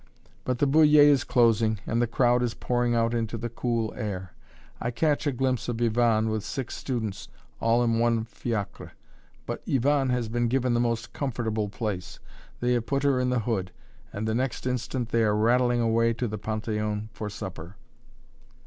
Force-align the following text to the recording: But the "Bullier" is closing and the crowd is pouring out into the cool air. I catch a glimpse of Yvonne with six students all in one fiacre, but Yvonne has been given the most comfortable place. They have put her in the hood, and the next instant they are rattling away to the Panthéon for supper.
But 0.45 0.57
the 0.57 0.65
"Bullier" 0.65 1.03
is 1.03 1.23
closing 1.23 1.77
and 1.85 2.01
the 2.01 2.07
crowd 2.07 2.41
is 2.41 2.55
pouring 2.55 2.95
out 2.95 3.13
into 3.13 3.37
the 3.37 3.49
cool 3.49 3.93
air. 3.95 4.33
I 4.81 4.89
catch 4.89 5.27
a 5.27 5.31
glimpse 5.31 5.69
of 5.69 5.79
Yvonne 5.79 6.29
with 6.29 6.43
six 6.43 6.75
students 6.75 7.27
all 7.59 7.83
in 7.83 7.99
one 7.99 8.23
fiacre, 8.23 8.93
but 9.45 9.61
Yvonne 9.67 10.09
has 10.09 10.27
been 10.27 10.47
given 10.47 10.73
the 10.73 10.79
most 10.79 11.13
comfortable 11.13 11.69
place. 11.69 12.17
They 12.61 12.73
have 12.73 12.87
put 12.87 13.03
her 13.03 13.19
in 13.19 13.29
the 13.29 13.41
hood, 13.41 13.71
and 14.11 14.27
the 14.27 14.33
next 14.33 14.65
instant 14.65 15.09
they 15.09 15.21
are 15.21 15.35
rattling 15.37 15.81
away 15.81 16.13
to 16.13 16.27
the 16.27 16.39
Panthéon 16.39 17.09
for 17.13 17.29
supper. 17.29 17.75